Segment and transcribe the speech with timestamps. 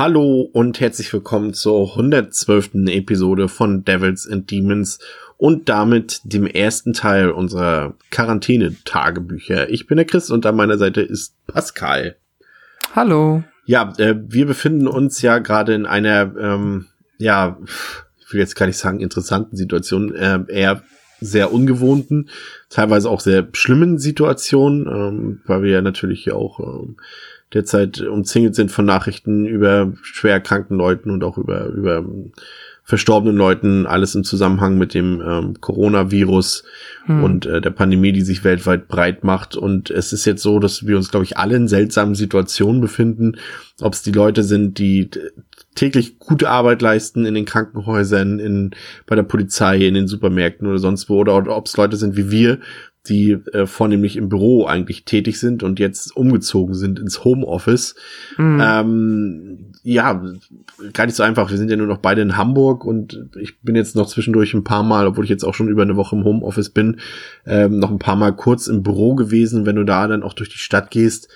[0.00, 2.86] Hallo und herzlich willkommen zur 112.
[2.86, 4.98] Episode von Devils and Demons
[5.36, 9.68] und damit dem ersten Teil unserer Quarantäne-Tagebücher.
[9.68, 12.16] Ich bin der Chris und an meiner Seite ist Pascal.
[12.96, 13.44] Hallo.
[13.66, 16.86] Ja, äh, wir befinden uns ja gerade in einer, ähm,
[17.18, 17.58] ja,
[18.20, 20.82] ich will jetzt gar nicht sagen interessanten Situation, äh, eher
[21.20, 22.30] sehr ungewohnten,
[22.70, 26.96] teilweise auch sehr schlimmen Situation, ähm, weil wir ja natürlich hier auch ähm,
[27.52, 32.04] derzeit umzingelt sind von Nachrichten über schwer erkrankten Leuten und auch über, über
[32.90, 36.64] verstorbenen Leuten, alles im Zusammenhang mit dem ähm, Coronavirus
[37.04, 37.22] hm.
[37.22, 39.54] und äh, der Pandemie, die sich weltweit breit macht.
[39.56, 43.36] Und es ist jetzt so, dass wir uns, glaube ich, alle in seltsamen Situationen befinden.
[43.80, 45.08] Ob es die Leute sind, die
[45.76, 48.70] täglich gute Arbeit leisten in den Krankenhäusern, in,
[49.06, 52.16] bei der Polizei, in den Supermärkten oder sonst wo, oder, oder ob es Leute sind
[52.16, 52.58] wie wir,
[53.08, 57.94] die äh, vornehmlich im Büro eigentlich tätig sind und jetzt umgezogen sind ins Homeoffice.
[58.36, 58.60] Mhm.
[58.62, 60.22] Ähm, ja,
[60.92, 61.50] gar nicht so einfach.
[61.50, 64.64] Wir sind ja nur noch beide in Hamburg und ich bin jetzt noch zwischendurch ein
[64.64, 67.00] paar Mal, obwohl ich jetzt auch schon über eine Woche im Homeoffice bin,
[67.46, 69.64] ähm, noch ein paar Mal kurz im Büro gewesen.
[69.64, 71.28] Wenn du da dann auch durch die Stadt gehst,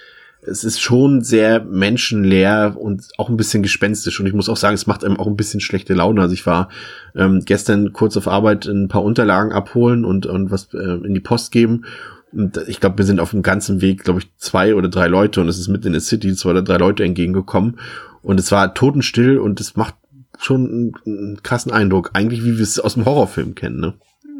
[0.46, 4.20] es ist schon sehr menschenleer und auch ein bisschen gespenstisch.
[4.20, 6.20] Und ich muss auch sagen, es macht einem auch ein bisschen schlechte Laune.
[6.20, 6.68] Also ich war
[7.14, 11.20] ähm, gestern kurz auf Arbeit ein paar Unterlagen abholen und, und was äh, in die
[11.20, 11.84] Post geben.
[12.32, 15.40] Und ich glaube, wir sind auf dem ganzen Weg, glaube ich, zwei oder drei Leute
[15.40, 17.78] und es ist mitten in der City, zwei oder drei Leute entgegengekommen.
[18.22, 19.94] Und es war totenstill und es macht
[20.38, 22.10] schon einen, einen krassen Eindruck.
[22.12, 23.94] Eigentlich, wie wir es aus dem Horrorfilm kennen, ne?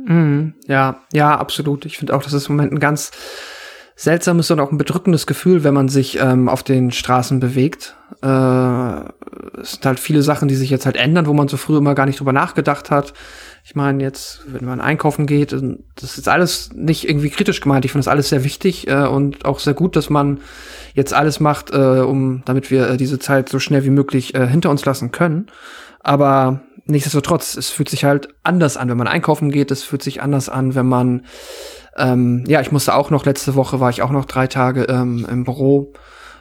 [0.07, 1.87] Mm, ja, ja, absolut.
[1.87, 3.11] Ich finde auch, das ist im Moment ein ganz
[3.97, 7.97] seltsames und auch ein bedrückendes Gefühl, wenn man sich ähm, auf den Straßen bewegt.
[8.23, 8.29] Äh,
[9.61, 11.95] es sind halt viele Sachen, die sich jetzt halt ändern, wo man so früher immer
[11.95, 13.15] gar nicht drüber nachgedacht hat.
[13.65, 17.85] Ich meine, jetzt, wenn man einkaufen geht, das ist alles nicht irgendwie kritisch gemeint.
[17.85, 20.41] Ich finde das alles sehr wichtig äh, und auch sehr gut, dass man
[20.95, 24.47] jetzt alles macht, äh, um, damit wir äh, diese Zeit so schnell wie möglich äh,
[24.47, 25.47] hinter uns lassen können.
[26.01, 29.71] Aber nichtsdestotrotz, es fühlt sich halt anders an, wenn man einkaufen geht.
[29.71, 31.23] Es fühlt sich anders an, wenn man
[31.97, 35.27] ähm, ja, ich musste auch noch, letzte Woche war ich auch noch drei Tage ähm,
[35.31, 35.93] im Büro,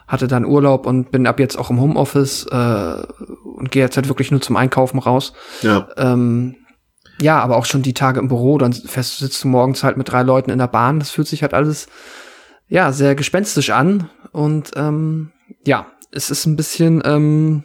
[0.08, 3.04] hatte dann Urlaub und bin ab jetzt auch im Homeoffice äh,
[3.44, 5.34] und gehe jetzt halt wirklich nur zum Einkaufen raus.
[5.62, 5.88] Ja.
[5.98, 6.56] Ähm,
[7.22, 10.12] ja, aber auch schon die Tage im Büro, dann fest sitzt du morgens halt mit
[10.12, 11.88] drei Leuten in der Bahn, das fühlt sich halt alles
[12.68, 15.32] ja sehr gespenstisch an und ähm,
[15.66, 17.64] ja, es ist ein bisschen ähm,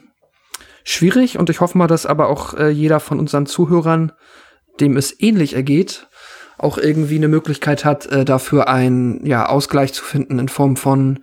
[0.83, 4.11] schwierig und ich hoffe mal, dass aber auch äh, jeder von unseren Zuhörern,
[4.79, 6.08] dem es ähnlich ergeht,
[6.59, 11.19] auch irgendwie eine Möglichkeit hat, äh, dafür einen ja, Ausgleich zu finden in Form von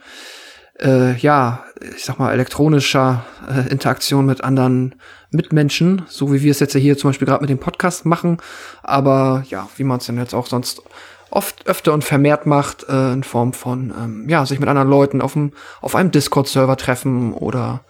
[0.81, 1.65] äh, ja,
[1.97, 4.95] ich sag mal, elektronischer äh, Interaktion mit anderen
[5.31, 8.39] Mitmenschen, so wie wir es jetzt ja hier zum Beispiel gerade mit dem Podcast machen,
[8.83, 10.83] aber ja, wie man es denn jetzt auch sonst
[11.31, 15.21] oft öfter und vermehrt macht, äh, in Form von ähm, ja, sich mit anderen Leuten
[15.21, 17.85] auf, dem, auf einem Discord-Server treffen oder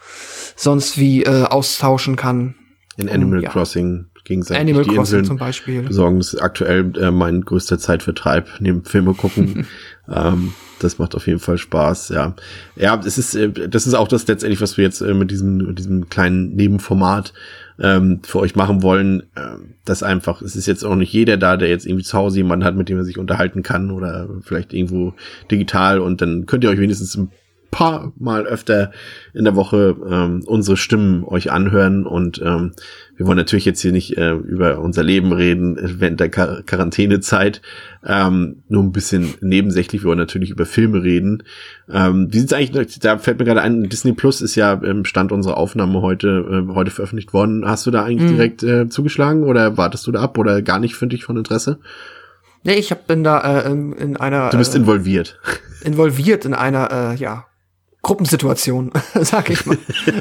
[0.57, 2.55] sonst wie äh, austauschen kann.
[2.97, 3.51] In Animal um, ja.
[3.51, 5.83] Crossing gegenseitig Animal die Crossing Inseln zum Beispiel.
[5.83, 6.19] besorgen.
[6.19, 9.67] Das ist aktuell äh, mein größter Zeitvertreib neben Filme gucken.
[10.13, 12.35] ähm, das macht auf jeden Fall Spaß, ja.
[12.75, 15.57] Ja, es ist, äh, das ist auch das letztendlich, was wir jetzt äh, mit diesem,
[15.59, 17.33] mit diesem kleinen Nebenformat
[17.79, 19.23] ähm, für euch machen wollen.
[19.37, 22.39] Ähm, das einfach, es ist jetzt auch nicht jeder da, der jetzt irgendwie zu Hause
[22.39, 25.15] jemanden hat, mit dem er sich unterhalten kann oder vielleicht irgendwo
[25.51, 27.31] digital und dann könnt ihr euch wenigstens ein
[27.77, 28.91] paar Mal öfter
[29.35, 32.73] in der Woche ähm, unsere Stimmen euch anhören und ähm,
[33.17, 37.61] wir wollen natürlich jetzt hier nicht äh, über unser Leben reden während der Quar Quarantänezeit,
[38.03, 40.03] ähm, nur ein bisschen nebensächlich.
[40.03, 41.43] Wir wollen natürlich über Filme reden.
[41.91, 42.99] Ähm, wie sieht's eigentlich?
[42.99, 46.75] Da fällt mir gerade ein, Disney Plus ist ja im Stand unserer Aufnahme heute äh,
[46.75, 47.67] heute veröffentlicht worden.
[47.67, 48.37] Hast du da eigentlich mhm.
[48.37, 51.79] direkt äh, zugeschlagen oder wartest du da ab oder gar nicht für dich von Interesse?
[52.63, 54.49] Nee, ich hab, bin da äh, in einer.
[54.49, 55.39] Du bist äh, involviert.
[55.85, 57.45] Involviert in einer, äh, ja,
[58.07, 59.77] Gruppensituation, sag ich mal,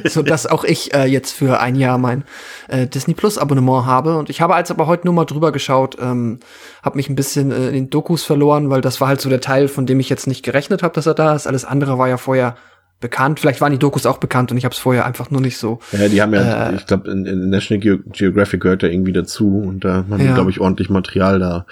[0.06, 2.24] so dass auch ich äh, jetzt für ein Jahr mein
[2.68, 5.96] äh, Disney Plus Abonnement habe und ich habe als aber heute nur mal drüber geschaut,
[6.02, 6.40] ähm,
[6.82, 9.40] habe mich ein bisschen äh, in den Dokus verloren, weil das war halt so der
[9.40, 11.46] Teil, von dem ich jetzt nicht gerechnet habe, dass er da ist.
[11.46, 12.56] Alles andere war ja vorher
[13.02, 13.40] bekannt.
[13.40, 15.78] Vielleicht waren die Dokus auch bekannt und ich habe es vorher einfach nur nicht so.
[15.92, 19.14] Ja, die haben ja, äh, ich glaube, in, in, National Ge Geographic gehört ja irgendwie
[19.14, 20.30] dazu und da haben ja.
[20.30, 21.68] die, glaube ich, ordentlich Material da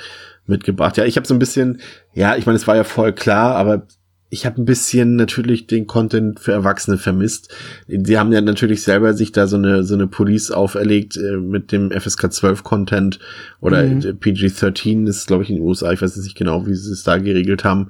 [0.45, 0.95] mitgebracht.
[0.97, 1.81] Ja, ich habe so ein bisschen,
[2.13, 3.87] ja, ich meine, es war ja voll klar, aber
[4.33, 7.53] ich habe ein bisschen natürlich den Content für Erwachsene vermisst.
[7.87, 11.71] Sie haben ja natürlich selber sich da so eine so eine Police auferlegt äh, mit
[11.71, 13.19] dem FSK 12 Content
[13.61, 13.99] oder mhm.
[13.99, 17.19] PG-13 ist glaube ich in den USA, ich weiß nicht genau, wie sie es da
[17.19, 17.89] geregelt haben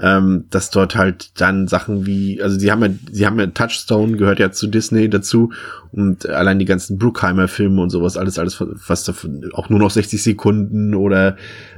[0.00, 4.16] ähm, dass dort halt dann Sachen wie, also sie haben ja, sie haben ja Touchstone
[4.16, 5.52] gehört ja zu Disney dazu
[5.92, 9.90] und allein die ganzen Bruckheimer Filme und sowas, alles, alles, was davon, auch nur noch
[9.90, 11.36] 60 Sekunden oder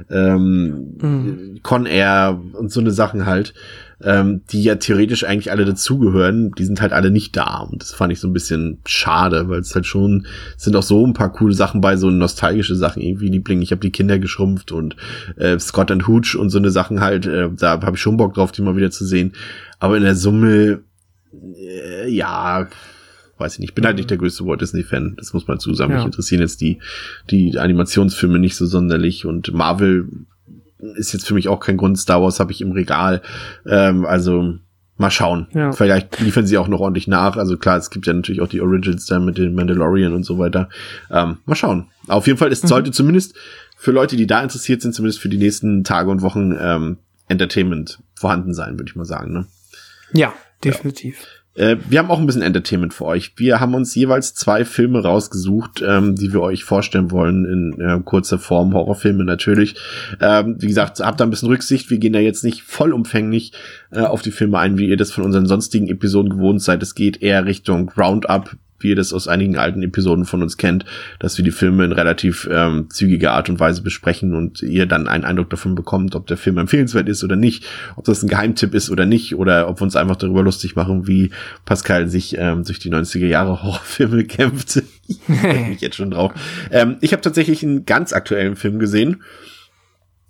[0.09, 1.59] ähm, mhm.
[1.63, 3.53] Con Air und so eine Sachen halt
[4.01, 7.59] ähm, die ja theoretisch eigentlich alle dazugehören, die sind halt alle nicht da.
[7.59, 10.25] Und das fand ich so ein bisschen schade, weil es halt schon
[10.57, 13.81] sind auch so ein paar coole Sachen bei, so nostalgische Sachen, irgendwie Liebling, ich habe
[13.81, 14.95] die Kinder geschrumpft und
[15.37, 18.33] äh, Scott and Hooch und so eine Sachen halt, äh, da habe ich schon Bock
[18.33, 19.33] drauf, die mal wieder zu sehen.
[19.79, 20.81] Aber in der Summe,
[21.55, 22.67] äh, ja,
[23.37, 25.91] weiß ich nicht, ich bin halt nicht der größte Walt Disney-Fan, das muss man zusammen.
[25.91, 25.97] Ja.
[25.97, 26.79] Mich interessieren jetzt die,
[27.29, 30.07] die Animationsfilme nicht so sonderlich und Marvel
[30.95, 31.97] ist jetzt für mich auch kein Grund.
[31.97, 33.21] Star Wars habe ich im Regal.
[33.65, 34.55] Ähm, also
[34.97, 35.47] mal schauen.
[35.53, 35.71] Ja.
[35.71, 37.37] Vielleicht liefern sie auch noch ordentlich nach.
[37.37, 40.37] Also klar, es gibt ja natürlich auch die Origins da mit den Mandalorian und so
[40.37, 40.69] weiter.
[41.09, 41.87] Ähm, mal schauen.
[42.07, 42.67] Auf jeden Fall, es mhm.
[42.67, 43.35] sollte zumindest
[43.77, 46.97] für Leute, die da interessiert sind, zumindest für die nächsten Tage und Wochen ähm,
[47.27, 49.33] Entertainment vorhanden sein, würde ich mal sagen.
[49.33, 49.45] Ne?
[50.13, 50.33] Ja,
[50.63, 51.21] definitiv.
[51.21, 51.27] Ja.
[51.55, 53.33] Äh, wir haben auch ein bisschen Entertainment für euch.
[53.37, 57.99] Wir haben uns jeweils zwei Filme rausgesucht, ähm, die wir euch vorstellen wollen in äh,
[58.03, 58.73] kurzer Form.
[58.73, 59.75] Horrorfilme natürlich.
[60.19, 61.89] Ähm, wie gesagt, habt da ein bisschen Rücksicht.
[61.89, 63.53] Wir gehen da jetzt nicht vollumfänglich
[63.91, 66.81] äh, auf die Filme ein, wie ihr das von unseren sonstigen Episoden gewohnt seid.
[66.81, 70.85] Es geht eher Richtung Roundup, wie ihr das aus einigen alten Episoden von uns kennt,
[71.19, 75.07] dass wir die Filme in relativ ähm, zügiger Art und Weise besprechen und ihr dann
[75.07, 77.65] einen Eindruck davon bekommt, ob der Film empfehlenswert ist oder nicht,
[77.95, 81.07] ob das ein Geheimtipp ist oder nicht, oder ob wir uns einfach darüber lustig machen,
[81.07, 81.31] wie
[81.65, 84.83] Pascal sich ähm, durch die 90er Jahre Horrorfilme kämpft.
[85.07, 86.33] ich mich jetzt schon drauf.
[86.71, 89.21] Ähm, ich habe tatsächlich einen ganz aktuellen Film gesehen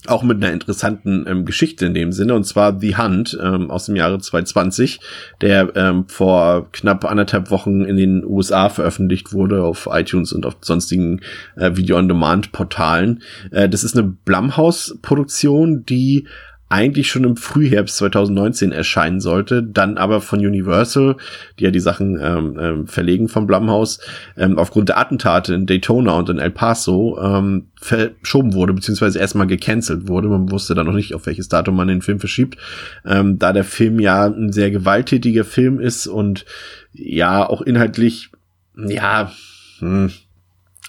[0.08, 3.86] auch mit einer interessanten ähm, Geschichte in dem Sinne, und zwar The Hunt ähm, aus
[3.86, 5.00] dem Jahre 2020,
[5.42, 10.58] der ähm, vor knapp anderthalb Wochen in den USA veröffentlicht wurde auf iTunes und auf
[10.62, 11.22] sonstigen
[11.56, 13.22] äh, Video-on-Demand-Portalen.
[13.52, 16.28] Äh, das ist eine Blumhouse-Produktion, die
[16.74, 21.18] eigentlich schon im Frühherbst 2019 erscheinen sollte, dann aber von Universal,
[21.60, 24.00] die ja die Sachen ähm, ähm, verlegen vom Blumhouse,
[24.38, 29.46] ähm, aufgrund der Attentate in Daytona und in El Paso ähm, verschoben wurde, beziehungsweise erstmal
[29.46, 30.30] gecancelt wurde.
[30.30, 32.58] Man wusste dann noch nicht, auf welches Datum man den Film verschiebt.
[33.06, 36.44] Ähm, da der Film ja ein sehr gewalttätiger Film ist und
[36.92, 38.32] ja auch inhaltlich,
[38.76, 39.32] ja,
[39.78, 40.12] hm,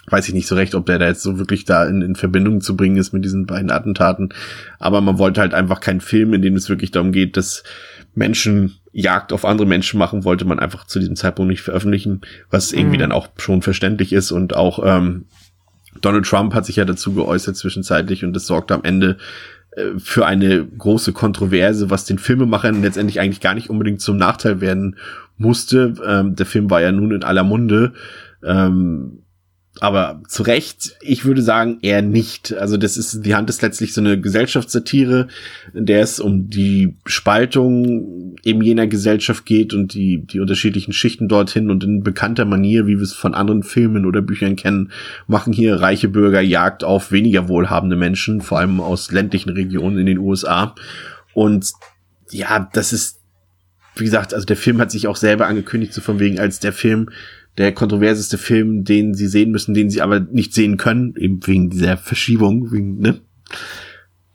[0.09, 2.61] weiß ich nicht so recht, ob der da jetzt so wirklich da in, in Verbindung
[2.61, 4.31] zu bringen ist mit diesen beiden Attentaten.
[4.79, 7.65] Aber man wollte halt einfach keinen Film, in dem es wirklich darum geht, dass
[8.15, 12.21] Menschen Jagd auf andere Menschen machen, wollte man einfach zu diesem Zeitpunkt nicht veröffentlichen,
[12.51, 13.01] was irgendwie mhm.
[13.01, 15.25] dann auch schon verständlich ist und auch ähm,
[16.01, 19.17] Donald Trump hat sich ja dazu geäußert zwischenzeitlich und das sorgte am Ende
[19.73, 24.61] äh, für eine große Kontroverse, was den Filmemachern letztendlich eigentlich gar nicht unbedingt zum Nachteil
[24.61, 24.97] werden
[25.37, 25.95] musste.
[26.07, 27.95] Ähm, der Film war ja nun in aller Munde.
[28.45, 29.24] Ähm,
[29.81, 32.53] aber zu Recht, ich würde sagen, eher nicht.
[32.53, 35.27] Also das ist, die Hand ist letztlich so eine Gesellschaftssatire,
[35.73, 41.29] in der es um die Spaltung eben jener Gesellschaft geht und die, die unterschiedlichen Schichten
[41.29, 44.93] dorthin und in bekannter Manier, wie wir es von anderen Filmen oder Büchern kennen,
[45.27, 50.07] machen hier reiche Bürger Jagd auf weniger wohlhabende Menschen, vor allem aus ländlichen Regionen in
[50.07, 50.77] den USA.
[51.33, 51.73] Und
[52.31, 53.21] ja, das ist,
[53.97, 56.73] wie gesagt, also der Film hat sich auch selber angekündigt, so von wegen als der
[56.73, 57.11] Film,
[57.59, 61.71] der kontroverseste Film, den sie sehen müssen, den sie aber nicht sehen können, eben wegen
[61.71, 63.21] dieser Verschiebung, wegen, ne?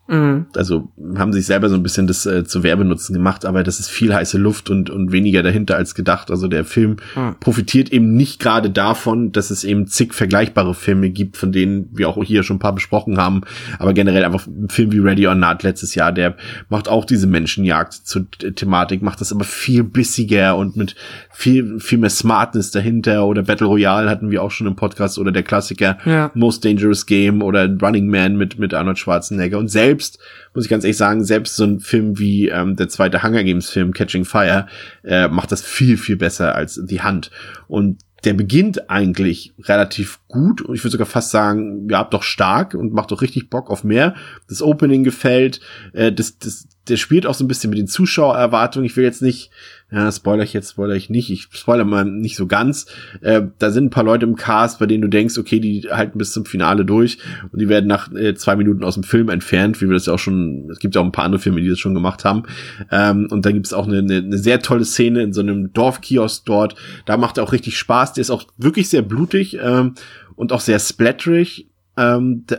[0.09, 0.47] Mhm.
[0.55, 3.89] Also haben sich selber so ein bisschen das äh, zu Werbenutzen gemacht, aber das ist
[3.89, 6.31] viel heiße Luft und, und weniger dahinter als gedacht.
[6.31, 7.35] Also der Film mhm.
[7.39, 12.09] profitiert eben nicht gerade davon, dass es eben zig vergleichbare Filme gibt, von denen wir
[12.09, 13.41] auch hier schon ein paar besprochen haben.
[13.77, 16.35] Aber generell einfach ein Film wie Ready or Not letztes Jahr, der
[16.69, 20.95] macht auch diese Menschenjagd zur Thematik, macht das aber viel bissiger und mit
[21.31, 23.27] viel, viel mehr Smartness dahinter.
[23.27, 26.31] Oder Battle Royale hatten wir auch schon im Podcast oder der Klassiker ja.
[26.33, 30.19] Most Dangerous Game oder Running Man mit, mit Arnold Schwarzenegger und selbst selbst,
[30.53, 33.69] muss ich ganz ehrlich sagen, selbst so ein Film wie ähm, der zweite Hunger Games
[33.69, 34.67] Film Catching Fire
[35.03, 37.31] äh, macht das viel, viel besser als The Hand.
[37.67, 42.75] Und der beginnt eigentlich relativ gut und ich würde sogar fast sagen, ja, doch stark
[42.75, 44.15] und macht doch richtig Bock auf mehr.
[44.47, 45.59] Das Opening gefällt,
[45.91, 48.85] äh, das, das, der spielt auch so ein bisschen mit den Zuschauererwartungen.
[48.85, 49.51] Ich will jetzt nicht
[49.91, 52.85] ja, spoiler ich jetzt, spoiler ich nicht, ich spoiler mal nicht so ganz.
[53.21, 56.19] Äh, da sind ein paar Leute im Cast, bei denen du denkst, okay, die halten
[56.19, 57.17] bis zum Finale durch
[57.51, 60.13] und die werden nach äh, zwei Minuten aus dem Film entfernt, wie wir das ja
[60.13, 62.43] auch schon, es gibt ja auch ein paar andere Filme, die das schon gemacht haben.
[62.91, 65.73] Ähm, und dann gibt es auch eine, eine, eine sehr tolle Szene in so einem
[65.73, 66.75] Dorfkiosk dort.
[67.07, 69.95] Da macht er auch richtig Spaß, der ist auch wirklich sehr blutig ähm,
[70.39, 71.67] und auch sehr splatterig
[71.97, 72.55] Ähm, äh,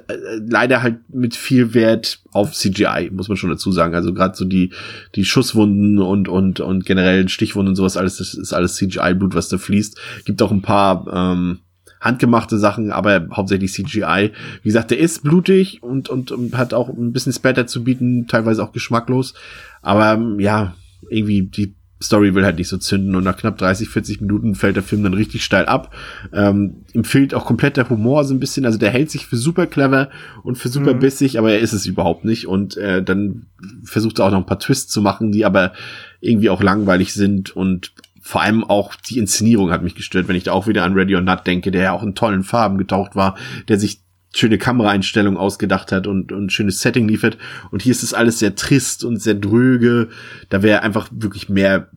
[0.47, 3.95] leider halt mit viel Wert auf CGI, muss man schon dazu sagen.
[3.95, 4.75] Also gerade so die,
[5.15, 9.49] die Schusswunden und, und, und generell Stichwunden und sowas, alles, das ist alles CGI-Blut, was
[9.49, 9.99] da fließt.
[10.27, 11.61] Gibt auch ein paar, ähm,
[12.01, 14.33] handgemachte Sachen, aber hauptsächlich CGI.
[14.63, 18.27] Wie gesagt, der ist blutig und, und, und hat auch ein bisschen Spatter zu bieten,
[18.27, 19.33] teilweise auch geschmacklos.
[19.81, 20.75] Aber ja,
[21.09, 24.77] irgendwie die Story will halt nicht so zünden und nach knapp 30, 40 Minuten fällt
[24.77, 25.95] der Film dann richtig steil ab.
[26.33, 29.37] Ähm, ihm fehlt auch komplett der Humor so ein bisschen, also der hält sich für
[29.37, 30.09] super clever
[30.43, 31.01] und für super mhm.
[31.01, 33.47] bissig, aber er ist es überhaupt nicht und äh, dann
[33.85, 35.73] versucht er auch noch ein paar Twists zu machen, die aber
[36.21, 37.93] irgendwie auch langweilig sind und
[38.23, 41.17] vor allem auch die Inszenierung hat mich gestört, wenn ich da auch wieder an Ready
[41.17, 43.37] or Not denke, der ja auch in tollen Farben getaucht war,
[43.69, 47.37] der sich schöne Kameraeinstellungen ausgedacht hat und, und schönes Setting liefert.
[47.71, 50.09] Und hier ist es alles sehr trist und sehr dröge.
[50.49, 51.91] Da wäre einfach wirklich mehr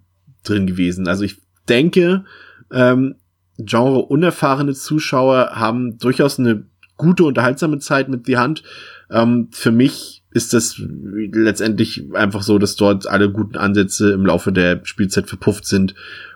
[0.43, 1.07] drin gewesen.
[1.07, 1.37] Also ich
[1.69, 2.25] denke,
[2.71, 3.15] ähm,
[3.59, 6.65] Genre unerfahrene Zuschauer haben durchaus eine
[6.97, 8.63] gute, unterhaltsame Zeit mit die Hand.
[9.11, 14.51] Ähm, für mich ist das letztendlich einfach so, dass dort alle guten Ansätze im Laufe
[14.51, 15.93] der Spielzeit verpufft sind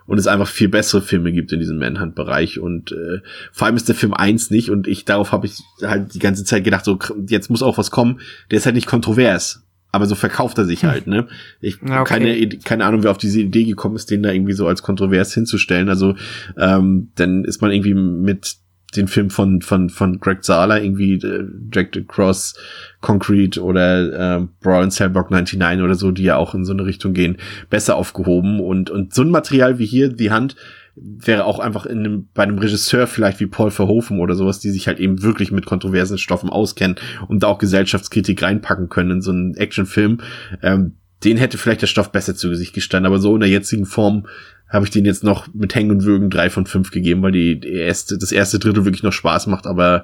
[0.07, 3.19] und es einfach viel bessere Filme gibt in diesem Manhunt-Bereich und äh,
[3.51, 6.43] vor allem ist der Film eins nicht und ich darauf habe ich halt die ganze
[6.43, 6.97] Zeit gedacht, so
[7.27, 8.19] jetzt muss auch was kommen.
[8.49, 11.27] Der ist halt nicht kontrovers, aber so verkauft er sich halt, ne?
[11.59, 12.03] Ich okay.
[12.03, 15.33] keine keine Ahnung, wer auf diese Idee gekommen ist, den da irgendwie so als kontrovers
[15.33, 15.89] hinzustellen.
[15.89, 16.15] Also
[16.57, 18.57] ähm, dann ist man irgendwie mit
[18.95, 22.55] den Film von von von Greg Zahler irgendwie äh, Jack Cross
[23.01, 27.13] Concrete oder äh, Brawl Cellblock 99 oder so, die ja auch in so eine Richtung
[27.13, 27.37] gehen,
[27.69, 30.55] besser aufgehoben und und so ein Material wie hier die Hand
[30.99, 34.71] wäre auch einfach in einem, bei einem Regisseur vielleicht wie Paul Verhoeven oder sowas, die
[34.71, 39.21] sich halt eben wirklich mit kontroversen Stoffen auskennen und da auch Gesellschaftskritik reinpacken können in
[39.21, 40.21] so einen Actionfilm.
[40.63, 43.85] Ähm, den hätte vielleicht der Stoff besser zu Gesicht gestanden, aber so in der jetzigen
[43.85, 44.27] Form
[44.69, 47.59] habe ich den jetzt noch mit Hängen und Würgen drei von fünf gegeben, weil die,
[47.73, 50.03] erste, das erste Drittel wirklich noch Spaß macht, aber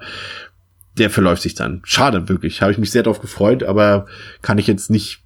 [0.98, 1.82] der verläuft sich dann.
[1.84, 2.62] Schade, wirklich.
[2.62, 4.05] Habe ich mich sehr darauf gefreut, aber
[4.41, 5.24] kann ich jetzt nicht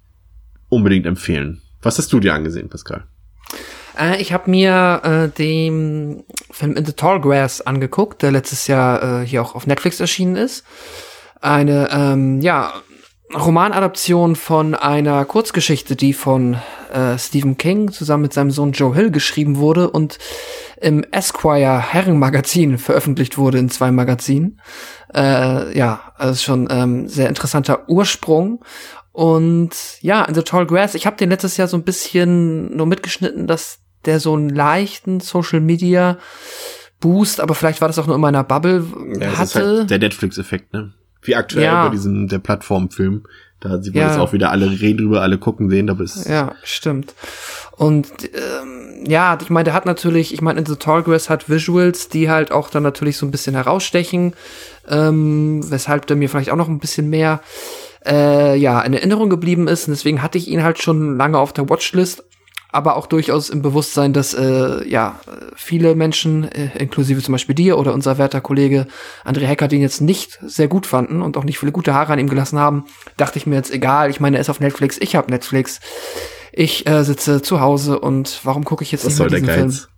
[0.68, 1.60] unbedingt empfehlen.
[1.82, 3.04] Was hast du dir angesehen, Pascal?
[3.98, 9.22] Äh, ich habe mir äh, den Film In the Tall Grass angeguckt, der letztes Jahr
[9.22, 10.64] äh, hier auch auf Netflix erschienen ist.
[11.40, 12.72] Eine, ähm, ja,
[13.34, 16.56] Romanadaption von einer Kurzgeschichte, die von
[16.92, 20.18] äh, Stephen King zusammen mit seinem Sohn Joe Hill geschrieben wurde und
[20.80, 24.60] im Esquire Herrenmagazin veröffentlicht wurde in zwei Magazinen.
[25.14, 28.64] Äh, ja, also schon ähm, sehr interessanter Ursprung.
[29.12, 32.86] Und ja, in The Tall Grass, ich habe den letztes Jahr so ein bisschen nur
[32.86, 36.18] mitgeschnitten, dass der so einen leichten Social Media
[37.00, 38.84] Boost, aber vielleicht war das auch nur in meiner Bubble
[39.20, 39.78] ja, hatte.
[39.80, 40.94] Halt der Netflix-Effekt, ne?
[41.22, 41.84] Wie aktuell ja.
[41.86, 43.24] bei diesem der Plattformfilm.
[43.60, 44.08] Da sieht man ja.
[44.08, 47.14] das auch wieder, alle reden drüber, alle gucken sehen, aber es Ja, stimmt.
[47.72, 51.48] Und ähm, ja, ich meine, der hat natürlich, ich meine, in The Tall Grass hat
[51.48, 54.34] Visuals, die halt auch dann natürlich so ein bisschen herausstechen,
[54.88, 57.40] ähm, weshalb der mir vielleicht auch noch ein bisschen mehr
[58.06, 59.88] äh, ja, in Erinnerung geblieben ist.
[59.88, 62.24] Und deswegen hatte ich ihn halt schon lange auf der Watchlist,
[62.70, 65.20] aber auch durchaus im Bewusstsein, dass äh, ja
[65.54, 68.86] viele Menschen, äh, inklusive zum Beispiel dir oder unser werter Kollege
[69.24, 72.18] André Hecker, den jetzt nicht sehr gut fanden und auch nicht viele gute Haare an
[72.18, 72.84] ihm gelassen haben,
[73.16, 74.10] dachte ich mir jetzt egal.
[74.10, 75.80] Ich meine, er ist auf Netflix, ich habe Netflix,
[76.52, 79.56] ich äh, sitze zu Hause und warum gucke ich jetzt was nicht soll diesen der
[79.56, 79.76] Geiz?
[79.78, 79.88] Film?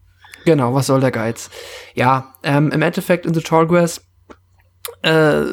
[0.44, 1.50] Genau, was soll der Geiz?
[1.94, 4.00] Ja, ähm, im Endeffekt in The Tall Grass
[5.02, 5.44] äh,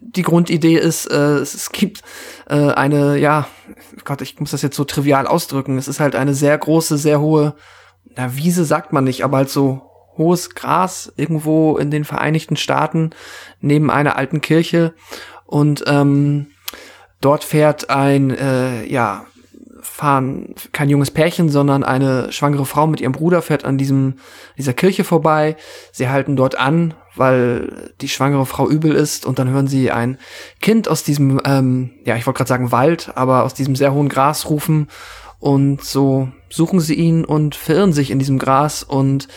[0.00, 2.02] die Grundidee ist, äh, es gibt
[2.48, 3.46] äh, eine, ja,
[4.04, 5.78] Gott, ich muss das jetzt so trivial ausdrücken.
[5.78, 7.54] Es ist halt eine sehr große, sehr hohe,
[8.16, 13.10] na, Wiese sagt man nicht, aber halt so hohes Gras irgendwo in den Vereinigten Staaten
[13.60, 14.94] neben einer alten Kirche.
[15.46, 16.48] Und ähm,
[17.20, 19.26] dort fährt ein, äh, ja,
[19.82, 24.14] fahren kein junges Pärchen, sondern eine schwangere Frau mit ihrem Bruder fährt an diesem
[24.56, 25.56] dieser Kirche vorbei.
[25.90, 30.18] Sie halten dort an, weil die schwangere Frau übel ist und dann hören sie ein
[30.60, 34.08] Kind aus diesem, ähm, ja, ich wollte gerade sagen Wald, aber aus diesem sehr hohen
[34.08, 34.88] Gras rufen
[35.38, 39.28] und so suchen sie ihn und verirren sich in diesem Gras und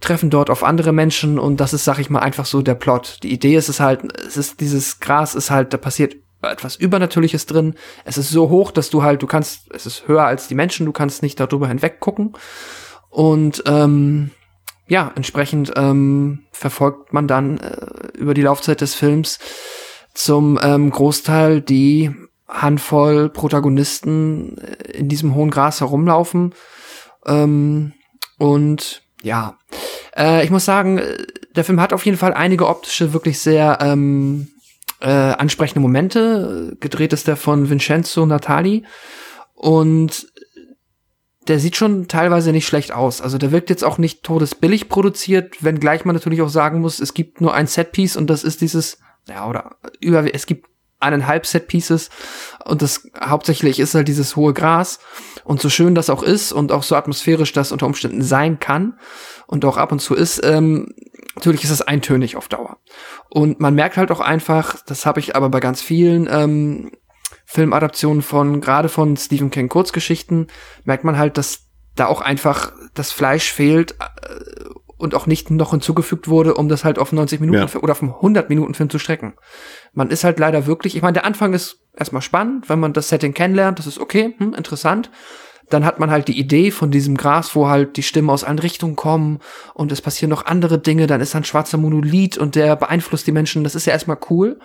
[0.00, 3.18] treffen dort auf andere Menschen und das ist, sag ich mal, einfach so der Plot.
[3.22, 7.46] Die Idee ist es halt, es ist dieses Gras ist halt, da passiert etwas Übernatürliches
[7.46, 7.74] drin.
[8.04, 10.86] Es ist so hoch, dass du halt, du kannst, es ist höher als die Menschen,
[10.86, 12.34] du kannst nicht darüber hinweg gucken.
[13.10, 14.30] Und ähm,
[14.86, 19.38] ja, entsprechend ähm, verfolgt man dann äh, über die Laufzeit des Films
[20.14, 22.10] zum ähm, Großteil die
[22.48, 26.54] Handvoll Protagonisten äh, in diesem hohen Gras herumlaufen.
[27.26, 27.92] Ähm,
[28.38, 29.56] und ja,
[30.16, 31.16] äh, ich muss sagen, äh,
[31.54, 34.48] der Film hat auf jeden Fall einige optische, wirklich sehr ähm,
[35.02, 36.76] äh, ansprechende Momente.
[36.80, 38.84] Gedreht ist der von Vincenzo Natali.
[39.54, 40.26] Und
[41.48, 43.20] der sieht schon teilweise nicht schlecht aus.
[43.20, 47.14] Also der wirkt jetzt auch nicht todesbillig produziert, wenngleich man natürlich auch sagen muss, es
[47.14, 50.66] gibt nur ein Setpiece und das ist dieses ja, oder über, es gibt
[51.00, 52.10] eineinhalb Set Pieces
[52.64, 55.00] und das hauptsächlich ist halt dieses hohe Gras
[55.44, 58.98] und so schön das auch ist und auch so atmosphärisch das unter Umständen sein kann
[59.46, 60.94] und auch ab und zu ist, ähm,
[61.34, 62.78] natürlich ist es eintönig auf Dauer.
[63.28, 66.92] Und man merkt halt auch einfach, das habe ich aber bei ganz vielen ähm,
[67.44, 70.48] Filmadaptionen von, gerade von Stephen King Kurzgeschichten,
[70.84, 74.64] merkt man halt, dass da auch einfach das Fleisch fehlt äh,
[74.96, 77.80] und auch nicht noch hinzugefügt wurde, um das halt auf 90 Minuten ja.
[77.80, 79.34] oder auf einen 100 Minuten Film zu strecken.
[79.92, 83.08] Man ist halt leider wirklich, ich meine, der Anfang ist erstmal spannend, wenn man das
[83.08, 85.10] Setting kennenlernt, das ist okay, hm, interessant
[85.68, 88.58] dann hat man halt die Idee von diesem Gras, wo halt die Stimmen aus allen
[88.58, 89.38] Richtungen kommen
[89.74, 93.32] und es passieren noch andere Dinge, dann ist ein schwarzer Monolith und der beeinflusst die
[93.32, 94.58] Menschen, das ist ja erstmal cool.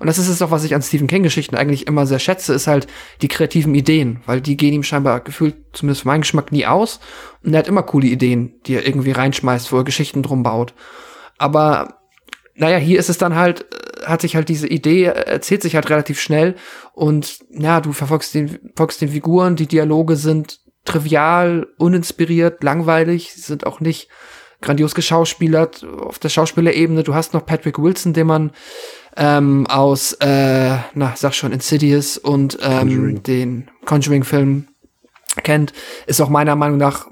[0.00, 2.54] Und das ist es auch, was ich an Stephen King Geschichten eigentlich immer sehr schätze,
[2.54, 2.86] ist halt
[3.22, 7.00] die kreativen Ideen, weil die gehen ihm scheinbar gefühlt, zumindest für meinen Geschmack, nie aus.
[7.44, 10.74] Und er hat immer coole Ideen, die er irgendwie reinschmeißt, wo er Geschichten drum baut.
[11.38, 11.97] Aber
[12.58, 15.74] naja, hier ist es dann halt, äh, hat sich halt diese Idee, äh, erzählt sich
[15.74, 16.56] halt relativ schnell
[16.92, 23.66] und ja, du verfolgst den, verfolgst den Figuren, die Dialoge sind trivial, uninspiriert, langweilig, sind
[23.66, 24.08] auch nicht
[24.60, 27.04] grandios geschauspielert auf der Schauspielerebene.
[27.04, 28.52] Du hast noch Patrick Wilson, den man
[29.16, 33.22] ähm, aus, äh, na, sag schon, Insidious und ähm, Conjuring.
[33.22, 34.68] den Conjuring-Film
[35.44, 35.72] kennt,
[36.06, 37.06] ist auch meiner Meinung nach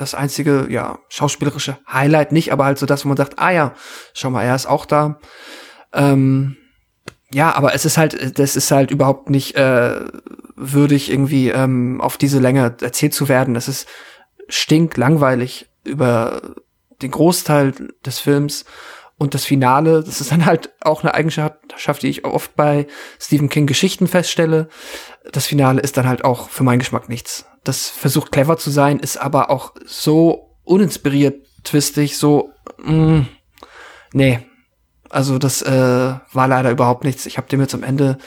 [0.00, 3.74] das einzige, ja, schauspielerische Highlight nicht, aber halt so das, wo man sagt, ah ja,
[4.14, 5.18] schau mal, er ist auch da.
[5.92, 6.56] Ähm,
[7.32, 10.00] ja, aber es ist halt, das ist halt überhaupt nicht äh,
[10.56, 13.54] würdig, irgendwie ähm, auf diese Länge erzählt zu werden.
[13.54, 13.86] Das ist
[14.48, 16.40] stinklangweilig über
[17.02, 17.72] den Großteil
[18.04, 18.64] des Films.
[19.20, 22.86] Und das Finale, das ist dann halt auch eine Eigenschaft, die ich oft bei
[23.20, 24.68] Stephen King Geschichten feststelle.
[25.30, 28.98] Das Finale ist dann halt auch für meinen Geschmack nichts das versucht clever zu sein,
[28.98, 33.28] ist aber auch so uninspiriert twistig, so, mh, mm,
[34.12, 34.40] nee.
[35.08, 37.26] Also das äh, war leider überhaupt nichts.
[37.26, 38.18] Ich habe dem jetzt am Ende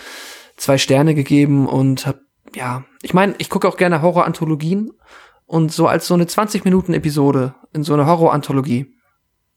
[0.57, 2.19] zwei Sterne gegeben und hab,
[2.53, 4.91] ja, ich meine, ich gucke auch gerne Horror-Anthologien
[5.45, 8.93] und so als so eine 20-Minuten-Episode in so einer Horror-Anthologie,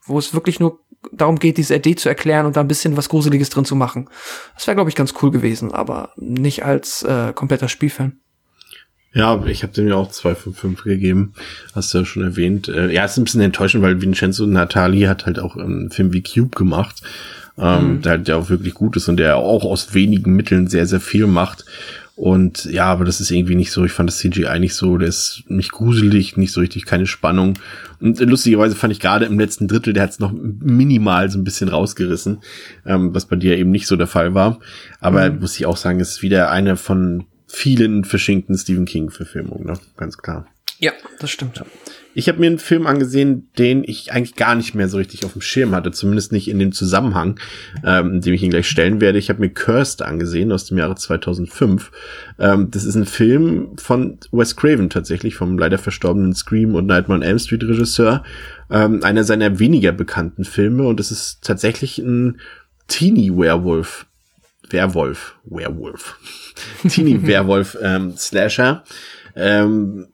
[0.05, 3.09] wo es wirklich nur darum geht, diese Idee zu erklären und da ein bisschen was
[3.09, 4.09] Gruseliges drin zu machen.
[4.55, 8.13] Das wäre, glaube ich, ganz cool gewesen, aber nicht als äh, kompletter Spielfilm.
[9.17, 11.33] Ja, ich habe dem ja auch zwei von fünf gegeben,
[11.75, 12.69] hast du ja schon erwähnt.
[12.69, 16.23] Äh, ja, ist ein bisschen enttäuschend, weil Vincenzo Natali hat halt auch einen Film wie
[16.23, 17.01] Cube gemacht,
[17.57, 18.03] ähm, mhm.
[18.03, 21.01] der halt ja auch wirklich gut ist und der auch aus wenigen Mitteln sehr, sehr
[21.01, 21.65] viel macht.
[22.17, 23.85] Und ja, aber das ist irgendwie nicht so.
[23.85, 24.97] Ich fand das CGI nicht so.
[24.97, 27.59] Der ist nicht gruselig, nicht so richtig, keine Spannung.
[28.01, 31.45] Und lustigerweise fand ich gerade im letzten Drittel, der hat es noch minimal so ein
[31.45, 32.41] bisschen rausgerissen,
[32.87, 34.61] ähm, was bei dir eben nicht so der Fall war.
[34.99, 35.41] Aber mhm.
[35.41, 39.75] muss ich auch sagen, ist wieder eine von vielen verschenkten Stephen King-Verfilmungen, ne?
[39.99, 40.47] ganz klar.
[40.79, 41.63] Ja, das stimmt.
[42.19, 45.35] Ich habe mir einen Film angesehen, den ich eigentlich gar nicht mehr so richtig auf
[45.35, 47.39] dem Schirm hatte, zumindest nicht in dem Zusammenhang,
[47.85, 49.19] ähm, dem ich ihn gleich stellen werde.
[49.19, 51.93] Ich habe mir Cursed angesehen aus dem Jahre 2005.
[52.39, 57.21] Ähm, das ist ein Film von Wes Craven tatsächlich, vom leider verstorbenen Scream und Nightmare
[57.21, 58.25] on Elm Street Regisseur.
[58.71, 62.41] Ähm, einer seiner weniger bekannten Filme und es ist tatsächlich ein
[62.89, 64.07] Teenie-Werewolf.
[64.71, 65.37] Werwolf.
[65.45, 66.19] Werewolf.
[66.89, 68.85] Teenie-Werwolf ähm, Slasher.
[69.35, 70.07] Ähm,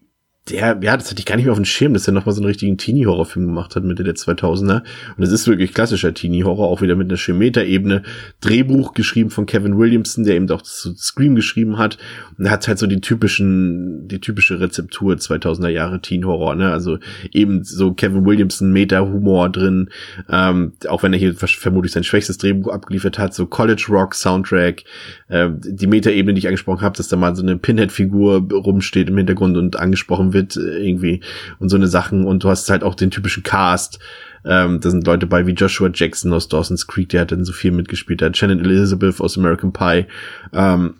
[0.51, 2.41] der, ja, das hatte ich gar nicht mehr auf dem Schirm, dass er nochmal so
[2.41, 4.83] einen richtigen Teenie-Horrorfilm gemacht hat, Mitte der 2000er.
[5.17, 8.03] Und es ist wirklich klassischer Teenie-Horror, auch wieder mit einer Schemeta-Ebene.
[8.41, 11.97] Drehbuch geschrieben von Kevin Williamson, der eben auch zu Scream geschrieben hat.
[12.37, 16.73] Und er hat halt so die typischen, die typische Rezeptur 2000er Jahre Teen-Horror, ne?
[16.73, 16.99] Also
[17.31, 19.91] eben so Kevin Williamson Meta-Humor drin.
[20.29, 24.83] Ähm, auch wenn er hier vermutlich sein schwächstes Drehbuch abgeliefert hat, so College Rock Soundtrack.
[25.29, 29.17] Äh, die Meta-Ebene, die ich angesprochen habe, dass da mal so eine Pinhead-Figur rumsteht im
[29.19, 31.21] Hintergrund und angesprochen wird äh, irgendwie
[31.59, 33.99] und so eine Sachen und du hast halt auch den typischen Cast.
[34.45, 37.53] Ähm, da sind Leute bei wie Joshua Jackson aus Dawson's Creek, der hat dann so
[37.53, 40.07] viel mitgespielt, der hat Shannon Elizabeth aus American Pie.
[40.53, 40.95] Ähm,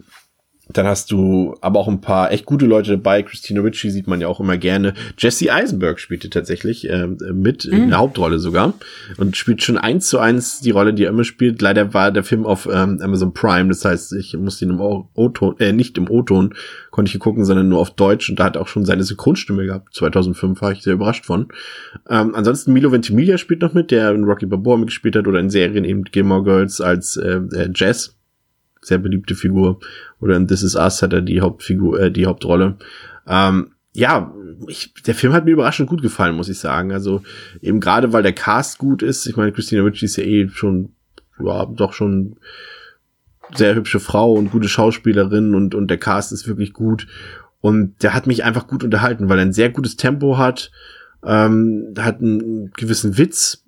[0.73, 3.23] dann hast du aber auch ein paar echt gute Leute dabei.
[3.23, 4.95] Christina Ritchie sieht man ja auch immer gerne.
[5.19, 7.73] Jesse Eisenberg spielte tatsächlich äh, mit mhm.
[7.73, 8.75] in der Hauptrolle sogar
[9.19, 11.63] und spielt schon eins zu eins die Rolle, die er immer spielt.
[11.63, 15.57] Leider war der Film auf ähm, Amazon Prime, das heißt, ich musste ihn im O-Ton,
[15.59, 16.55] äh, nicht im O-Ton
[16.91, 19.95] konnte ich gucken, sondern nur auf Deutsch und da hat auch schon seine Synchronstimme gehabt.
[19.95, 21.49] 2005 war ich sehr überrascht von.
[22.09, 25.51] Ähm, ansonsten Milo Ventimiglia spielt noch mit, der in Rocky Balboa mitgespielt hat oder in
[25.51, 28.17] Serien eben Gilmore Girls als äh, äh Jazz
[28.83, 29.81] sehr beliebte Figur.
[30.21, 32.77] Oder in This Is Us hat er die Hauptfigur, äh, die Hauptrolle.
[33.27, 34.35] Ähm, ja,
[34.69, 36.93] ich, der Film hat mir überraschend gut gefallen, muss ich sagen.
[36.93, 37.23] Also
[37.61, 39.27] eben gerade, weil der Cast gut ist.
[39.27, 40.93] Ich meine, Christina Ricci ist ja eh schon,
[41.43, 42.37] ja, doch schon
[43.55, 47.07] sehr hübsche Frau und gute Schauspielerin und, und der Cast ist wirklich gut.
[47.61, 50.73] Und der hat mich einfach gut unterhalten, weil er ein sehr gutes Tempo hat,
[51.25, 53.62] ähm, hat einen gewissen Witz,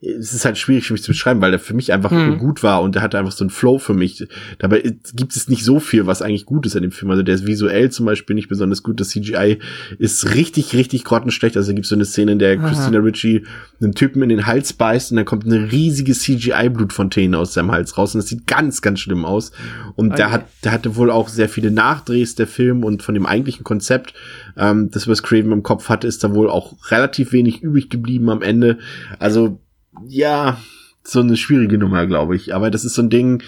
[0.00, 2.38] es ist halt schwierig für mich zu beschreiben, weil der für mich einfach Hm.
[2.38, 4.26] gut war und der hatte einfach so einen Flow für mich.
[4.58, 7.10] Dabei gibt es nicht so viel, was eigentlich gut ist an dem Film.
[7.10, 9.00] Also der ist visuell zum Beispiel nicht besonders gut.
[9.00, 9.58] Das CGI
[9.98, 11.56] ist richtig, richtig grottenschlecht.
[11.56, 12.68] Also da gibt es so eine Szene, in der Aha.
[12.68, 13.44] Christina Ritchie
[13.80, 17.96] einen Typen in den Hals beißt und dann kommt eine riesige CGI-Blutfontäne aus seinem Hals
[17.98, 19.52] raus und das sieht ganz, ganz schlimm aus.
[19.96, 20.34] Und der Okay.
[20.34, 24.14] hat, der hatte wohl auch sehr viele Nachdrehs, der Film und von dem eigentlichen Konzept,
[24.56, 28.30] ähm, das Wes Craven im Kopf hatte, ist da wohl auch relativ wenig übrig geblieben
[28.30, 28.78] am Ende.
[29.18, 29.60] Also,
[30.06, 30.58] ja,
[31.04, 32.54] so eine schwierige Nummer, glaube ich.
[32.54, 33.42] Aber das ist so ein Ding,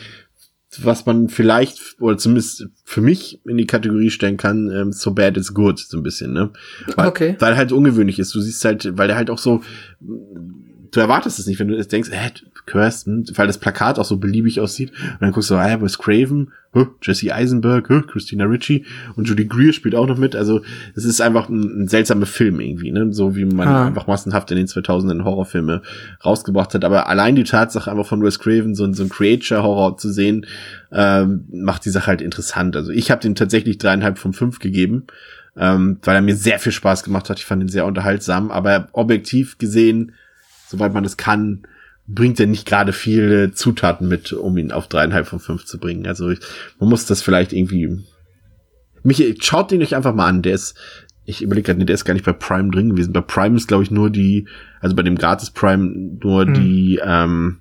[0.83, 5.37] was man vielleicht, oder zumindest für mich in die Kategorie stellen kann, ähm, so bad
[5.37, 6.51] it's good, so ein bisschen, ne?
[6.97, 7.37] Weil, Okay.
[7.39, 8.35] weil halt ungewöhnlich ist.
[8.35, 9.63] Du siehst halt, weil der halt auch so,
[10.97, 12.31] du erwartest es nicht, wenn du jetzt denkst, hä,
[12.67, 14.91] Kirst, hm, weil das Plakat auch so beliebig aussieht.
[15.13, 19.45] Und dann guckst du, ah, Wes Craven, huh, Jesse Eisenberg, huh, Christina Ritchie und Judy
[19.45, 20.35] Greer spielt auch noch mit.
[20.35, 20.63] Also
[20.95, 23.13] es ist einfach ein, ein seltsamer Film irgendwie, ne?
[23.13, 23.87] So wie man Ah.
[23.87, 25.83] einfach massenhaft in den 2000ern Horrorfilme
[26.25, 26.85] rausgebracht hat.
[26.85, 30.47] Aber allein die Tatsache einfach von Wes Craven so, ein- so ein Creature-Horror zu sehen,
[30.91, 32.77] ähm, macht die Sache halt interessant.
[32.77, 35.05] Also ich habe den tatsächlich dreieinhalb von fünf gegeben,
[35.57, 37.39] ähm, weil er mir sehr viel Spaß gemacht hat.
[37.39, 40.13] Ich fand ihn sehr unterhaltsam, aber objektiv gesehen,
[40.75, 41.63] soweit man es kann,
[42.07, 46.07] bringt er nicht gerade viele Zutaten mit, um ihn auf dreieinhalb von fünf zu bringen.
[46.07, 46.41] Also ich,
[46.79, 48.05] man muss das vielleicht irgendwie.
[49.03, 50.43] Mich, schaut den euch einfach mal an.
[50.43, 50.77] Der ist,
[51.25, 53.13] ich überlege gerade, nee, der ist gar nicht bei Prime drin gewesen.
[53.13, 54.47] Bei Prime ist, glaube ich, nur die,
[54.81, 56.55] also bei dem Gratis Prime nur Hm.
[56.55, 57.61] die, ähm,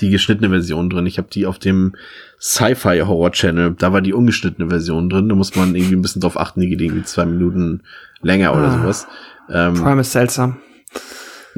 [0.00, 1.06] die geschnittene Version drin.
[1.06, 1.94] Ich habe die auf dem
[2.40, 5.28] Sci-Fi Horror Channel, da war die ungeschnittene Version drin.
[5.30, 7.82] Da muss man irgendwie ein bisschen drauf achten, die geht irgendwie zwei Minuten
[8.20, 8.78] länger oder Ah.
[8.82, 9.06] sowas.
[9.50, 10.58] Ähm, Prime ist seltsam.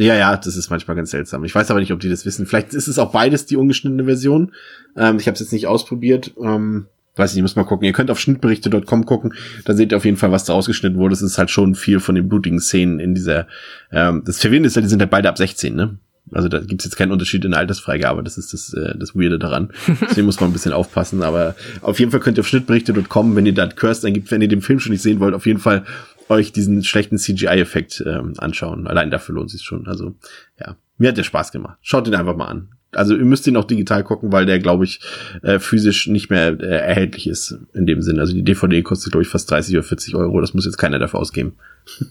[0.05, 1.45] Ja, ja, das ist manchmal ganz seltsam.
[1.45, 2.47] Ich weiß aber nicht, ob die das wissen.
[2.47, 4.53] Vielleicht ist es auch beides die ungeschnittene Version.
[4.97, 6.33] Ähm, ich habe es jetzt nicht ausprobiert.
[6.43, 6.87] Ähm,
[7.17, 7.87] weiß ich nicht, muss mal gucken.
[7.87, 9.35] Ihr könnt auf schnittberichte.com gucken.
[9.65, 11.15] Da seht ihr auf jeden Fall, was da ausgeschnitten wurde.
[11.15, 13.47] Es ist halt schon viel von den blutigen Szenen in dieser.
[13.93, 15.99] Ähm, das Verwirrende ist ja, die sind halt beide ab 16, ne?
[16.33, 18.23] Also da gibt's jetzt keinen Unterschied in der Altersfreigabe.
[18.23, 19.71] Das ist das, äh, das Weirde daran.
[20.01, 21.23] Deswegen muss man ein bisschen aufpassen.
[21.23, 24.49] Aber auf jeden Fall könnt ihr auf schnittberichte.com, wenn ihr da Curse eingibt, wenn ihr
[24.49, 25.85] den Film schon nicht sehen wollt, auf jeden Fall
[26.31, 28.87] euch diesen schlechten CGI-Effekt ähm, anschauen.
[28.87, 29.87] Allein dafür lohnt sich schon.
[29.87, 30.15] Also
[30.59, 31.79] ja, mir hat der Spaß gemacht.
[31.83, 32.69] Schaut ihn einfach mal an.
[32.93, 35.01] Also ihr müsst ihn auch digital gucken, weil der, glaube ich,
[35.43, 38.19] äh, physisch nicht mehr äh, erhältlich ist in dem Sinn.
[38.19, 40.41] Also die DVD kostet, glaube ich, fast 30 oder 40 Euro.
[40.41, 41.55] Das muss jetzt keiner dafür ausgeben.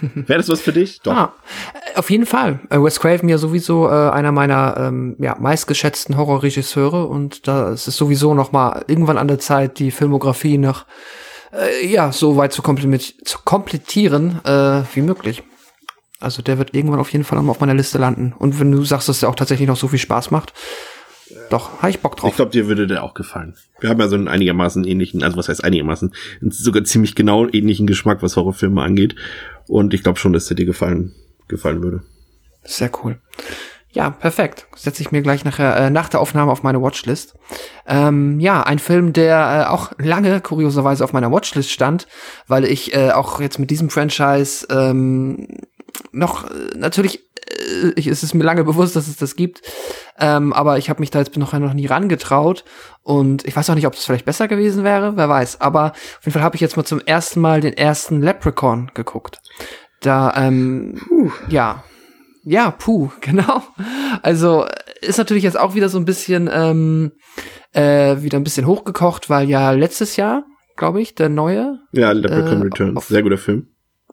[0.00, 1.00] Wäre das was für dich?
[1.00, 1.12] Doch.
[1.12, 1.34] Ah,
[1.94, 2.60] äh, auf jeden Fall.
[2.70, 7.88] Äh, Wes Craven ja sowieso äh, einer meiner ähm, ja, meistgeschätzten Horrorregisseure und da ist
[7.88, 10.84] es sowieso noch mal irgendwann an der Zeit, die Filmografie noch
[11.56, 15.42] äh, ja so weit zu, zu komplettieren äh, wie möglich.
[16.20, 18.34] Also der wird irgendwann auf jeden Fall auf meiner Liste landen.
[18.38, 20.54] Und wenn du sagst, dass der auch tatsächlich noch so viel Spaß macht,
[21.50, 22.30] doch, habe ich Bock drauf.
[22.30, 23.56] Ich glaube, dir würde der auch gefallen.
[23.80, 27.86] Wir haben ja so einen einigermaßen ähnlichen, also was heißt einigermaßen, sogar ziemlich genau ähnlichen
[27.86, 29.16] Geschmack, was Horrorfilme angeht.
[29.66, 31.14] Und ich glaube schon, dass der dir gefallen,
[31.48, 32.02] gefallen würde.
[32.64, 33.20] Sehr cool.
[33.96, 34.66] Ja, perfekt.
[34.76, 37.34] Setze ich mir gleich nachher äh, nach der Aufnahme auf meine Watchlist.
[37.86, 42.06] Ähm, ja, ein Film, der äh, auch lange kurioserweise auf meiner Watchlist stand,
[42.46, 45.48] weil ich äh, auch jetzt mit diesem Franchise ähm,
[46.12, 49.62] noch äh, natürlich äh, ich, es ist mir lange bewusst, dass es das gibt,
[50.20, 52.64] ähm, aber ich habe mich da jetzt noch, noch nie rangetraut
[53.02, 55.62] und ich weiß auch nicht, ob es vielleicht besser gewesen wäre, wer weiß.
[55.62, 59.40] Aber auf jeden Fall habe ich jetzt mal zum ersten Mal den ersten Leprechaun geguckt.
[60.00, 61.00] Da, ähm,
[61.48, 61.82] ja,
[62.48, 63.62] ja, puh, genau.
[64.22, 64.64] Also
[65.02, 67.12] ist natürlich jetzt auch wieder so ein bisschen, ähm,
[67.72, 70.44] äh, wieder ein bisschen hochgekocht, weil ja letztes Jahr,
[70.76, 72.96] glaube ich, der neue, Ja, Leprechaun Äh, Returns.
[72.96, 73.68] auf- Sehr guter Film.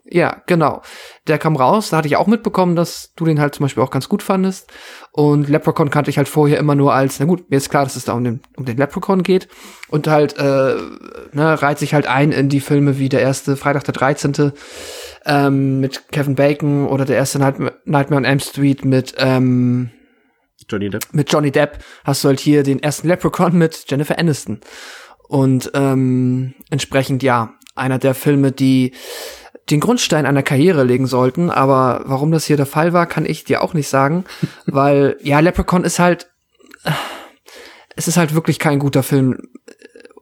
[0.05, 0.81] ja, genau.
[1.27, 3.91] Der kam raus, da hatte ich auch mitbekommen, dass du den halt zum Beispiel auch
[3.91, 4.69] ganz gut fandest.
[5.13, 7.95] Und Leprechaun kannte ich halt vorher immer nur als, na gut, mir ist klar, dass
[7.95, 9.47] es da um den, um den Leprechaun geht.
[9.89, 10.75] Und halt, äh,
[11.31, 14.51] ne, reiht sich halt ein in die Filme wie der erste Freitag der 13.
[15.25, 19.89] Ähm, mit Kevin Bacon oder der erste Night Nightmare on Elm Street mit, ähm,
[20.69, 21.05] Johnny Depp.
[21.13, 24.59] mit Johnny Depp hast du halt hier den ersten Leprechaun mit Jennifer Aniston.
[25.27, 28.93] Und ähm, entsprechend ja, einer der Filme, die
[29.69, 31.49] den Grundstein einer Karriere legen sollten.
[31.49, 34.25] Aber warum das hier der Fall war, kann ich dir auch nicht sagen.
[34.65, 36.29] weil, ja, Leprechaun ist halt,
[36.83, 36.91] äh,
[37.95, 39.49] es ist halt wirklich kein guter Film.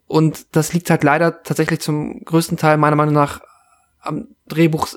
[0.08, 3.42] Und das liegt halt leider tatsächlich zum größten Teil meiner Meinung nach
[4.02, 4.88] am Drehbuch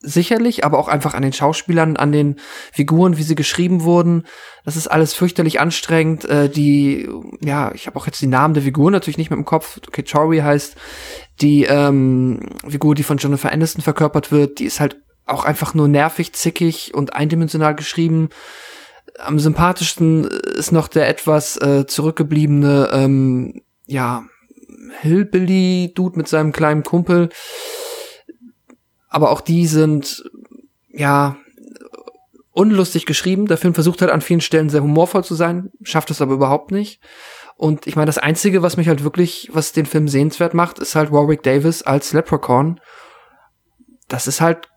[0.00, 2.36] sicherlich, aber auch einfach an den Schauspielern, an den
[2.72, 4.24] Figuren, wie sie geschrieben wurden.
[4.64, 6.24] Das ist alles fürchterlich anstrengend.
[6.24, 7.08] Äh, die,
[7.40, 9.80] ja, ich habe auch jetzt die Namen der Figuren natürlich nicht mehr im Kopf.
[9.86, 10.76] Okay, Tori heißt
[11.40, 14.60] die ähm, Figur, die von Jennifer Aniston verkörpert wird.
[14.60, 18.28] Die ist halt auch einfach nur nervig, zickig und eindimensional geschrieben.
[19.18, 24.24] Am sympathischsten ist noch der etwas äh, zurückgebliebene, ähm, ja,
[25.00, 27.30] Hillbilly-Dude mit seinem kleinen Kumpel.
[29.08, 30.24] Aber auch die sind,
[30.88, 31.36] ja,
[32.52, 33.46] unlustig geschrieben.
[33.46, 36.72] Der Film versucht halt an vielen Stellen sehr humorvoll zu sein, schafft es aber überhaupt
[36.72, 37.00] nicht.
[37.56, 40.94] Und ich meine, das Einzige, was mich halt wirklich, was den Film sehenswert macht, ist
[40.94, 42.80] halt Warwick Davis als Leprechaun.
[44.08, 44.68] Das ist halt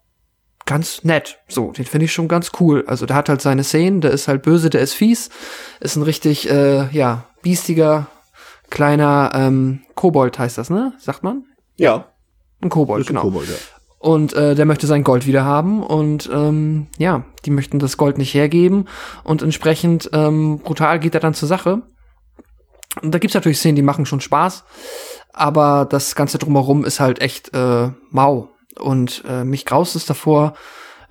[0.65, 1.39] ganz nett.
[1.48, 2.84] So, den finde ich schon ganz cool.
[2.88, 5.30] Also der hat halt seine Szenen, der ist halt böse, der ist fies,
[5.80, 8.08] ist ein richtig, äh, ja, biestiger,
[8.70, 10.94] kleiner ähm, Kobold heißt das, ne?
[11.00, 11.46] Sagt man?
[11.78, 12.12] Ja.
[12.62, 13.22] Ein Kobold, Ist ein genau.
[13.22, 13.56] Kobold, ja.
[14.02, 18.18] Und äh, der möchte sein Gold wieder haben und ähm, ja, die möchten das Gold
[18.18, 18.86] nicht hergeben
[19.24, 21.84] und entsprechend ähm, brutal geht er dann zur Sache.
[23.04, 24.64] Und da gibt's natürlich Szenen, die machen schon Spaß,
[25.34, 28.50] aber das Ganze drumherum ist halt echt äh, mau.
[28.80, 30.56] Und äh, mich graust es davor,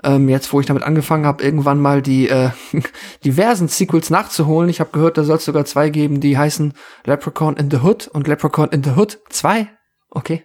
[0.03, 2.51] ähm, jetzt wo ich damit angefangen habe, irgendwann mal die äh,
[3.25, 4.69] diversen Sequels nachzuholen.
[4.69, 6.75] Ich habe gehört, da soll es sogar zwei geben, die heißen
[7.05, 9.69] Leprechaun in the Hood und Leprechaun in the Hood 2.
[10.11, 10.45] Okay.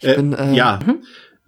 [0.00, 0.80] Ich Äh, bin, äh, ja.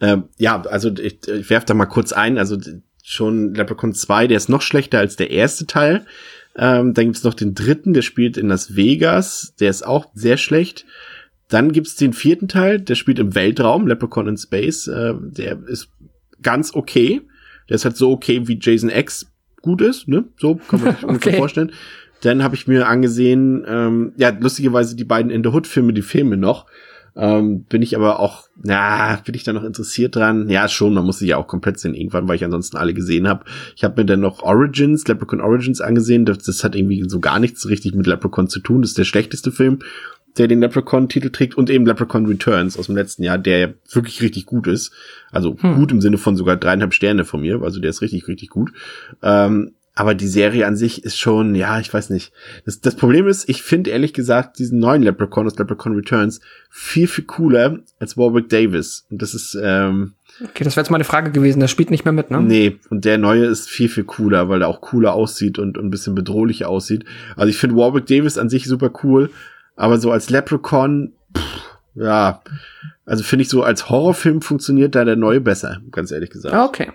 [0.04, 2.36] Ähm, ja, also ich, ich werf da mal kurz ein.
[2.36, 2.58] Also
[3.02, 6.04] schon Leprechaun 2, der ist noch schlechter als der erste Teil.
[6.56, 9.54] Ähm, dann gibt's noch den dritten, der spielt in Las Vegas.
[9.60, 10.84] Der ist auch sehr schlecht.
[11.48, 14.88] Dann gibt's den vierten Teil, der spielt im Weltraum, Leprechaun in Space.
[14.88, 15.88] Äh, der ist
[16.42, 17.22] ganz okay.
[17.70, 19.26] Der ist halt so okay, wie Jason X
[19.62, 20.24] gut ist, ne?
[20.38, 21.38] So kann man sich ungefähr Okay.
[21.38, 21.72] vorstellen.
[22.20, 26.36] Dann habe ich mir angesehen, ähm, ja, lustigerweise die beiden In the Hood-Filme, die Filme
[26.36, 26.66] noch.
[27.16, 30.48] Ähm, bin ich aber auch, na, bin ich da noch interessiert dran?
[30.48, 33.28] Ja, schon, man muss sie ja auch komplett sehen irgendwann, weil ich ansonsten alle gesehen
[33.28, 33.44] habe.
[33.76, 36.24] Ich habe mir dann noch Origins, Leprechaun Origins angesehen.
[36.24, 38.82] Das, das hat irgendwie so gar nichts richtig mit Leprechaun zu tun.
[38.82, 39.78] Das ist der schlechteste Film,
[40.38, 41.56] der den Leprechaun-Titel trägt.
[41.56, 44.92] Und eben Leprechaun Returns aus dem letzten Jahr, der ja wirklich richtig gut ist.
[45.30, 47.62] Also gut im Sinne von sogar dreieinhalb Sterne von mir.
[47.62, 48.72] Also der ist richtig, richtig gut.
[49.22, 52.32] Ähm, aber die Serie an sich ist schon, ja, ich weiß nicht.
[52.64, 57.06] Das, das Problem ist, ich finde ehrlich gesagt diesen neuen Leprechaun aus Leprechaun Returns viel,
[57.06, 59.06] viel cooler als Warwick Davis.
[59.10, 61.60] Und das ist, ähm, Okay, das wäre jetzt meine Frage gewesen.
[61.60, 62.42] Der spielt nicht mehr mit, ne?
[62.42, 65.84] nee, und der neue ist viel, viel cooler, weil er auch cooler aussieht und, und
[65.86, 67.04] ein bisschen bedrohlicher aussieht.
[67.36, 69.30] Also ich finde Warwick Davis an sich super cool,
[69.76, 72.42] aber so als Leprechaun, pff, ja,
[73.06, 76.52] also finde ich so als Horrorfilm funktioniert da der neue besser, ganz ehrlich gesagt.
[76.52, 76.90] Ah, Okay.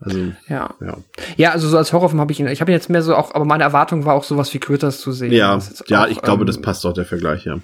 [0.00, 0.74] Also, Ja.
[0.80, 0.96] ja.
[1.36, 2.46] Ja, also so als Horrorfilm habe ich ihn.
[2.48, 5.00] Ich habe ihn jetzt mehr so auch, aber meine Erwartung war auch sowas wie Critters
[5.00, 5.32] zu sehen.
[5.32, 7.58] Ja, ja, auch, ich glaube, ähm, das passt doch der Vergleich, ja.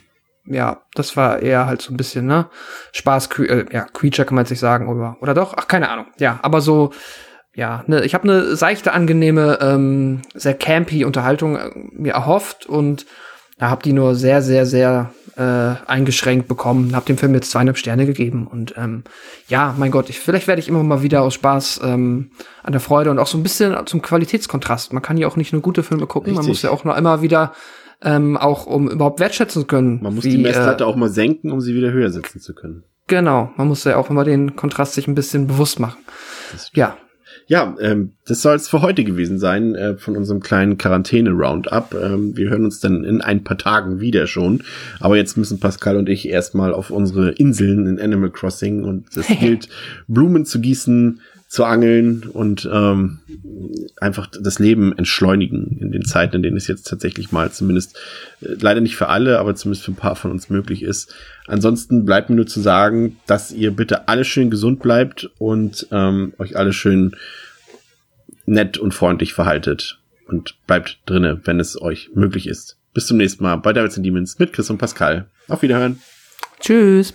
[0.47, 2.47] Ja, das war eher halt so ein bisschen, ne?
[2.93, 5.55] Spaß, äh, ja, Creature kann man jetzt nicht sagen, oder, oder doch?
[5.57, 6.07] Ach, keine Ahnung.
[6.19, 6.93] Ja, aber so,
[7.55, 13.07] ja, ne, ich habe eine seichte, angenehme, ähm, sehr campy Unterhaltung äh, mir erhofft und
[13.61, 16.97] da habe die nur sehr, sehr, sehr äh, eingeschränkt bekommen.
[16.97, 19.05] Habe dem Film jetzt zweieinhalb Sterne gegeben und ähm,
[19.49, 22.31] ja, mein Gott, ich, vielleicht werde ich immer mal wieder aus Spaß ähm,
[22.63, 24.95] an der Freude und auch so ein bisschen zum Qualitätskontrast.
[24.95, 26.49] Man kann ja auch nicht nur gute Filme gucken, man Richtig.
[26.49, 27.53] muss ja auch noch immer wieder
[28.03, 30.01] ähm, auch um überhaupt wertschätzen zu können.
[30.03, 32.55] Man muss wie, die Messlatte äh, auch mal senken, um sie wieder höher setzen zu
[32.55, 32.85] können.
[33.09, 35.99] Genau, man muss ja auch immer den Kontrast sich ein bisschen bewusst machen.
[36.73, 36.97] Ja,
[37.51, 41.97] Ja, ähm, das soll es für heute gewesen sein äh, von unserem kleinen Quarantäne-Roundup.
[42.01, 44.63] Ähm, wir hören uns dann in ein paar Tagen wieder schon.
[45.01, 49.27] Aber jetzt müssen Pascal und ich erstmal auf unsere Inseln in Animal Crossing und es
[49.27, 49.69] gilt,
[50.07, 53.19] Blumen zu gießen, zu angeln und ähm,
[54.01, 57.99] einfach das Leben entschleunigen in den Zeiten, in denen es jetzt tatsächlich mal zumindest
[58.41, 61.13] äh, leider nicht für alle, aber zumindest für ein paar von uns möglich ist.
[61.49, 66.35] Ansonsten bleibt mir nur zu sagen, dass ihr bitte alle schön gesund bleibt und ähm,
[66.39, 67.17] euch alle schön
[68.47, 72.77] nett und freundlich verhaltet und bleibt drinne, wenn es euch möglich ist.
[72.95, 75.27] Bis zum nächsten Mal bei Devils and Demons mit Chris und Pascal.
[75.49, 75.99] Auf Wiederhören.
[76.61, 77.13] tschüss.